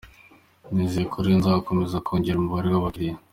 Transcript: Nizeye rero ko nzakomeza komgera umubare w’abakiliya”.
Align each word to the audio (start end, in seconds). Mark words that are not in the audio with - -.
Nizeye 0.73 1.05
rero 1.17 1.17
ko 1.39 1.41
nzakomeza 1.45 2.03
komgera 2.05 2.37
umubare 2.39 2.67
w’abakiliya”. 2.69 3.15